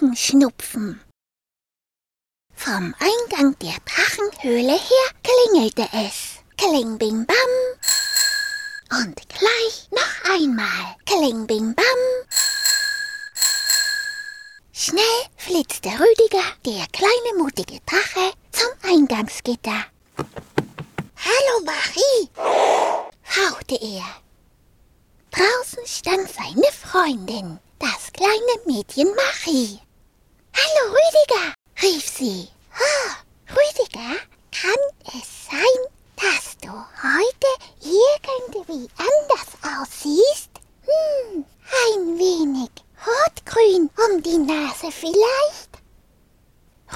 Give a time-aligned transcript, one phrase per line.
[0.00, 0.98] Drachenschnupfen.
[2.54, 6.38] Vom Eingang der Drachenhöhle her klingelte es.
[6.56, 8.98] Kling bing bam.
[9.02, 10.96] Und gleich noch einmal.
[11.04, 11.84] Kling bing bam.
[14.72, 15.02] Schnell
[15.36, 19.84] flitzte Rüdiger, der kleine mutige Drache, zum Eingangsgitter.
[20.16, 22.30] Hallo Marie,
[23.36, 24.06] hauchte er.
[25.30, 29.80] Draußen stand seine Freundin, das kleine Mädchen Marie.
[30.54, 32.48] Hallo Rüdiger, rief sie.
[32.78, 33.10] Oh,
[33.52, 34.16] Rüdiger,
[34.52, 35.80] kann es sein,
[36.16, 37.50] dass du heute
[37.82, 40.50] irgendwie anders aussiehst?
[40.82, 41.44] Hm,
[41.86, 42.70] ein wenig
[43.06, 45.70] rotgrün um die Nase vielleicht?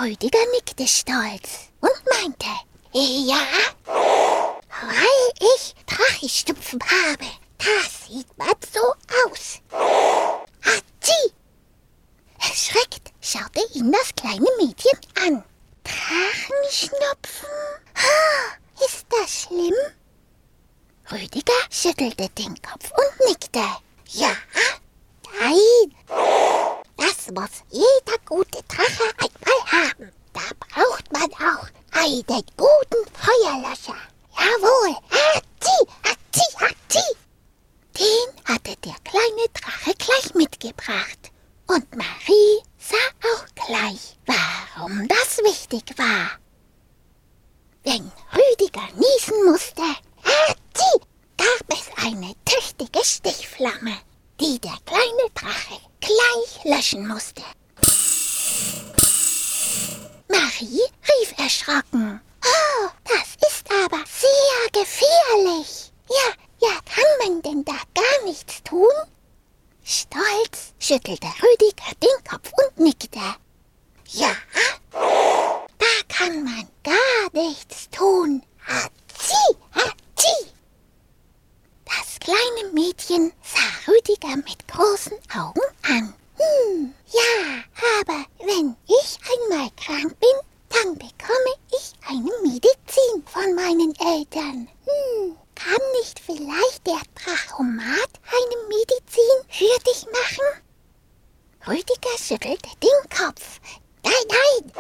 [0.01, 2.47] Rüdiger nickte stolz und meinte,
[2.93, 3.47] ja,
[3.87, 7.27] weil ich Drachenstupfen habe.
[7.59, 8.95] Das sieht man so
[9.27, 9.61] aus.
[10.63, 11.33] Hatschi!
[12.39, 15.45] Erschreckt schaute ihn das kleine Mädchen an.
[15.85, 17.49] Drachenschnupfen?
[17.95, 19.75] Ah, ist das schlimm?
[21.11, 21.53] Rüdiger
[21.85, 23.61] schüttelte den Kopf und nickte.
[24.09, 24.35] Ja,
[25.39, 25.95] nein.
[26.97, 30.13] Das muss jeder gute Drache einmal haben.
[30.33, 33.97] Da braucht man auch einen guten Feuerlöscher.
[34.35, 34.97] Jawohl.
[35.11, 37.17] Hatschi, hatschi, hatschi.
[37.99, 41.33] Den hatte der kleine Drache gleich mitgebracht.
[41.67, 46.31] Und Marie sah auch gleich, warum das wichtig war.
[47.83, 49.83] Wenn Rüdiger niesen musste,
[50.23, 51.05] Hatschi,
[51.45, 53.97] gab es eine tüchtige Stichflamme,
[54.41, 55.81] die der kleine Drache
[56.95, 57.43] gleich löschen musste.
[60.29, 62.21] Marie rief erschrocken.
[62.45, 65.93] Oh, das ist aber sehr gefährlich.
[66.09, 68.89] Ja, ja, kann man denn da gar nichts tun?
[69.85, 73.21] Stolz schüttelte Rüdiger den Kopf und nickte.
[74.09, 74.35] Ja,
[74.93, 78.43] da kann man gar nichts tun.
[78.67, 80.53] Hatschi, hatschi.
[81.85, 86.15] Das kleine Mädchen sah Rüdiger mit großen Augen an.
[86.37, 87.63] Hm, ja,
[88.01, 90.39] aber wenn ich einmal krank bin,
[90.69, 94.69] dann bekomme ich eine Medizin von meinen Eltern.
[94.85, 100.63] Hm, kann nicht vielleicht der Drachomat eine Medizin für dich machen?
[101.67, 103.61] Rüdiger schüttelte den Kopf.
[104.05, 104.73] Nein, nein!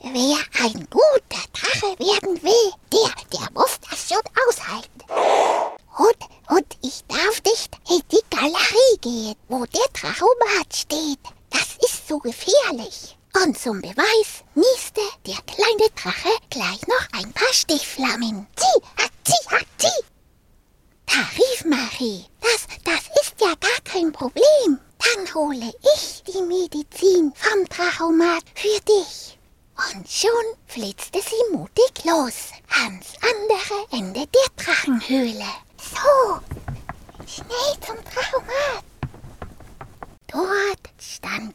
[0.00, 5.02] Wer ein guter Drache werden will, der, der muss das schon aushalten.
[5.98, 11.20] Und, und ich darf nicht in die Galerie gehen, wo der Drachomat steht.
[11.50, 13.16] Das ist so gefährlich.
[13.62, 18.46] Zum Beweis nieste der kleine Drache gleich noch ein paar Stichflammen.
[18.54, 20.04] Zieh, hatschi, hatschi!
[21.06, 24.78] Da rief Marie, das, das ist ja gar kein Problem.
[24.98, 29.38] Dann hole ich die Medizin vom Drachomat für dich.
[29.94, 30.30] Und schon
[30.66, 32.52] flitzte sie mutig los
[32.84, 35.48] ans andere Ende der Drachenhöhle.
[35.78, 36.40] So,
[37.26, 38.84] schnell zum Drachomat.
[40.28, 41.45] Dort stand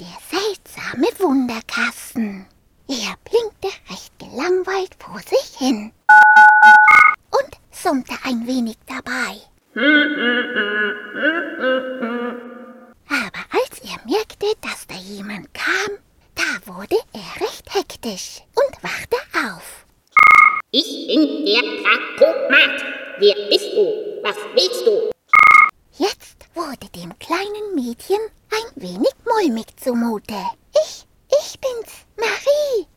[27.61, 28.19] kleinen Mädchen
[28.51, 30.35] ein wenig mulmig zumute.
[30.83, 32.87] Ich, ich bin's, Marie.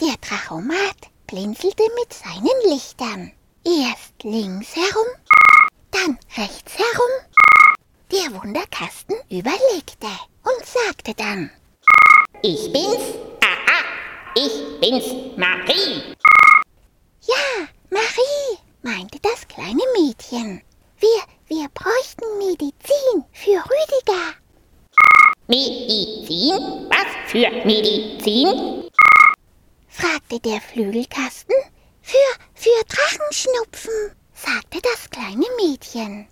[0.00, 3.32] Der Drachomat blinzelte mit seinen Lichtern.
[3.64, 5.06] Erst links herum,
[5.90, 7.10] dann rechts herum.
[8.12, 10.08] Der Wunderkasten überlegte
[10.42, 11.50] und sagte dann,
[12.42, 13.14] Ich bin's.
[13.40, 13.84] Aha,
[14.34, 16.14] ich bin's, Marie.
[17.22, 20.62] Ja, Marie, meinte das kleine Mädchen.
[20.98, 24.34] Wir, wir bräuchten Medizin für Rüdiger.
[25.54, 26.88] Medizin?
[26.90, 28.90] Was für Medizin?
[29.86, 31.54] fragte der Flügelkasten.
[32.02, 32.16] Für,
[32.54, 36.26] für Drachenschnupfen, sagte das kleine Mädchen.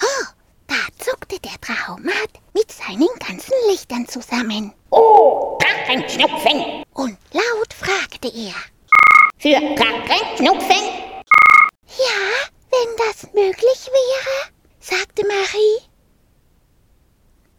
[0.00, 0.26] Oh,
[0.68, 4.72] da zuckte der Drachomat mit seinen ganzen Lichtern zusammen.
[4.90, 6.84] Oh, Drachenschnupfen.
[6.94, 8.54] Und laut fragte er.
[9.36, 10.84] Für Drachenschnupfen?
[11.98, 12.20] Ja,
[12.70, 15.92] wenn das möglich wäre, sagte Marie.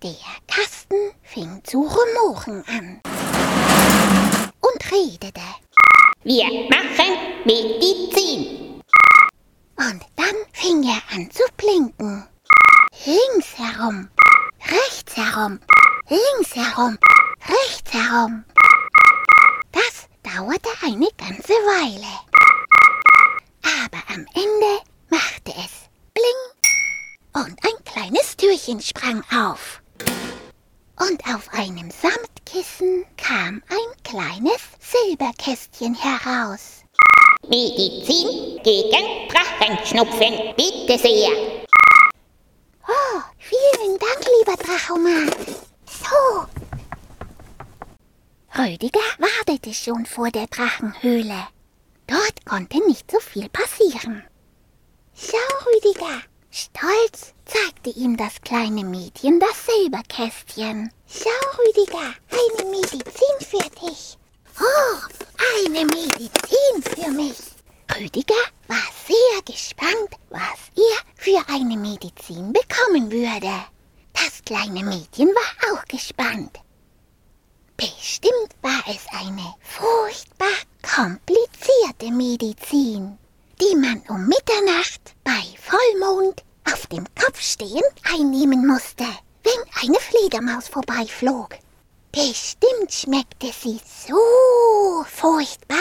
[0.04, 0.33] Der
[1.64, 3.02] zu rumoren an
[4.62, 5.42] und redete.
[6.24, 8.82] Wir machen Medizin.
[9.76, 12.28] Und dann fing er an zu blinken.
[13.06, 14.10] Links herum,
[14.70, 15.60] rechts herum,
[16.10, 16.98] links herum,
[17.94, 18.44] herum.
[19.72, 22.08] Das dauerte eine ganze Weile.
[23.64, 29.83] Aber am Ende machte es bling und ein kleines Türchen sprang auf.
[31.10, 36.84] Und auf einem Samtkissen kam ein kleines Silberkästchen heraus.
[37.50, 41.30] Medizin gegen Drachenschnupfen, bitte sehr.
[42.88, 45.36] Oh, vielen Dank, lieber Drachomat.
[45.86, 46.46] So.
[48.58, 51.48] Rüdiger wartete schon vor der Drachenhöhle.
[52.08, 54.24] Dort konnte nicht so viel passieren.
[55.16, 56.22] Schau, Rüdiger.
[56.56, 60.94] Stolz zeigte ihm das kleine Mädchen das Silberkästchen.
[61.08, 64.20] Schau, Rüdiger, eine Medizin für dich.
[64.62, 65.00] Oh,
[65.58, 67.40] eine Medizin für mich.
[68.00, 73.66] Rüdiger war sehr gespannt, was er für eine Medizin bekommen würde.
[74.14, 76.60] Das kleine Mädchen war auch gespannt.
[77.78, 83.18] Bestimmt war es eine furchtbar komplizierte Medizin,
[83.60, 85.03] die man um Mitternacht
[85.84, 89.06] Vollmond auf dem Kopf stehend einnehmen musste,
[89.44, 91.58] wenn eine Fledermaus vorbeiflog.
[92.12, 95.78] Bestimmt schmeckte sie so furchtbar,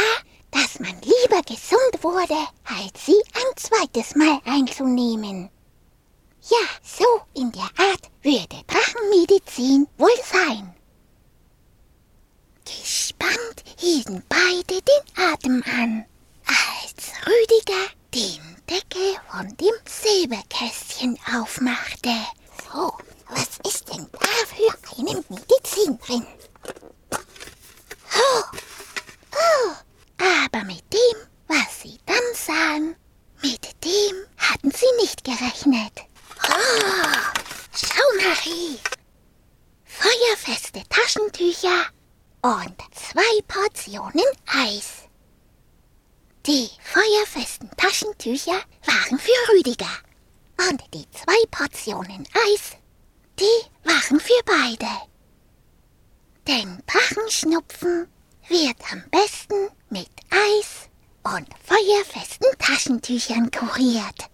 [0.50, 5.50] dass man lieber gesund wurde, als sie ein zweites Mal einzunehmen.
[6.50, 7.04] Ja, so
[7.34, 10.74] in der Art würde Drachenmedizin wohl sein.
[12.64, 16.04] Gespannt hielten beide den Atem an,
[16.46, 22.14] als Rüdiger den Deckel von dem Silberkästchen aufmachte.
[22.72, 22.96] So,
[23.28, 26.26] was ist denn da für eine Medizin drin?
[27.12, 28.42] Oh,
[29.34, 29.72] oh,
[30.16, 32.96] aber mit dem, was sie dann sahen,
[33.42, 35.92] mit dem hatten sie nicht gerechnet.
[36.48, 37.42] Oh,
[37.74, 38.78] schau, Marie.
[39.84, 41.88] Feuerfeste Taschentücher
[42.40, 45.01] und zwei Portionen Eis.
[46.46, 49.86] Die feuerfesten Taschentücher waren für Rüdiger
[50.68, 52.72] und die zwei Portionen Eis,
[53.38, 54.90] die waren für beide.
[56.48, 58.08] Denn Drachenschnupfen
[58.48, 60.88] wird am besten mit Eis
[61.22, 64.28] und feuerfesten Taschentüchern kuriert.